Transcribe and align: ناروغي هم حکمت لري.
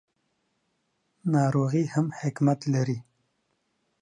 ناروغي 1.33 1.83
هم 1.93 2.07
حکمت 2.19 2.59
لري. 2.73 2.97